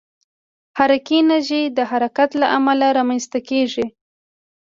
[0.77, 3.85] حرکي انرژي د حرکت له امله رامنځته کېږي.